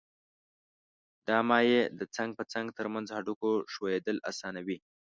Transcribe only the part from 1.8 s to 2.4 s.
د څنګ